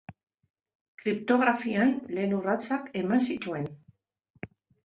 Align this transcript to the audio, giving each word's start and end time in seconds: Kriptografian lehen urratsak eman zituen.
Kriptografian 1.01 1.93
lehen 2.15 2.35
urratsak 2.39 2.91
eman 3.03 3.25
zituen. 3.29 3.69